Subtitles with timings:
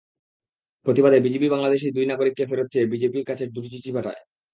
[0.85, 4.21] প্রতিবাদে বিজিবি বাংলাদেশি দুই নাগরিককে ফেরত চেয়ে বিজিপির কাছে দুটি চিঠি পাঠায়।